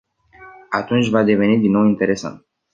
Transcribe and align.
Atunci 0.69 1.09
va 1.09 1.23
deveni 1.23 1.57
din 1.59 1.71
nou 1.71 1.85
interesant. 1.85 2.45